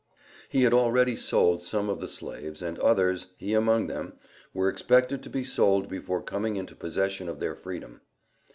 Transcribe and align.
He 0.49 0.63
had 0.63 0.73
already 0.73 1.15
sold 1.15 1.61
some 1.61 1.87
of 1.87 1.99
the 1.99 2.07
slaves, 2.07 2.63
and 2.63 2.79
others 2.79 3.27
he 3.37 3.53
among 3.53 3.85
them 3.85 4.13
were 4.51 4.67
expecting 4.67 5.19
to 5.19 5.29
be 5.29 5.43
sold 5.43 5.89
before 5.89 6.23
coming 6.23 6.55
into 6.55 6.73
possession 6.75 7.29
of 7.29 7.39
their 7.39 7.53
freedom. 7.55 8.01